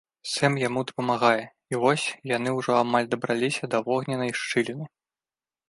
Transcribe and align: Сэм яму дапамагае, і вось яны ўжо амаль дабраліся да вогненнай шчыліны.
Сэм 0.29 0.53
яму 0.67 0.83
дапамагае, 0.91 1.43
і 1.73 1.83
вось 1.83 2.07
яны 2.37 2.49
ўжо 2.61 2.71
амаль 2.81 3.09
дабраліся 3.13 3.65
да 3.75 3.85
вогненнай 3.91 4.31
шчыліны. 4.43 4.85